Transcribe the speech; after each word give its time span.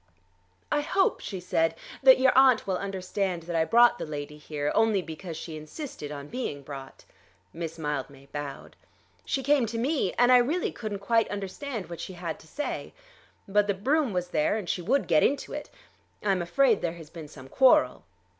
"I 0.71 0.81
hope," 0.81 1.19
she 1.21 1.39
said, 1.39 1.75
"that 2.01 2.17
your 2.19 2.35
aunt 2.35 2.65
will 2.65 2.77
understand 2.79 3.43
that 3.43 3.55
I 3.55 3.65
brought 3.65 3.99
the 3.99 4.05
lady 4.07 4.39
here 4.39 4.71
only 4.73 5.03
because 5.03 5.37
she 5.37 5.55
insisted 5.55 6.11
on 6.11 6.27
being 6.27 6.63
brought." 6.63 7.05
Miss 7.53 7.77
Mildmay 7.77 8.25
bowed. 8.31 8.75
"She 9.25 9.43
came 9.43 9.67
to 9.67 9.77
me, 9.77 10.11
and 10.13 10.31
I 10.31 10.37
really 10.37 10.71
couldn't 10.71 10.97
quite 11.05 11.29
understand 11.29 11.87
what 11.87 11.99
she 12.01 12.13
had 12.13 12.39
to 12.39 12.47
say. 12.47 12.93
But 13.47 13.67
the 13.67 13.75
brougham 13.75 14.11
was 14.11 14.29
there, 14.29 14.57
and 14.57 14.67
she 14.67 14.81
would 14.81 15.05
get 15.07 15.21
into 15.21 15.53
it. 15.53 15.69
I 16.23 16.31
am 16.31 16.41
afraid 16.41 16.81
there 16.81 16.93
has 16.93 17.11
been 17.11 17.27
some 17.27 17.47
quarrel." 17.47 18.03